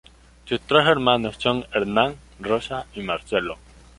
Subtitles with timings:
[0.45, 3.59] Sus tres hermanos son Hernán, Rosa y Marcelo.